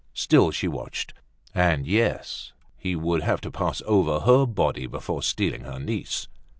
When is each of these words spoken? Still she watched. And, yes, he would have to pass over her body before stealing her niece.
Still 0.15 0.49
she 0.49 0.67
watched. 0.67 1.13
And, 1.53 1.85
yes, 1.85 2.53
he 2.75 2.95
would 2.95 3.21
have 3.21 3.39
to 3.41 3.51
pass 3.51 3.83
over 3.85 4.21
her 4.21 4.47
body 4.47 4.87
before 4.87 5.21
stealing 5.21 5.61
her 5.65 5.77
niece. 5.79 6.27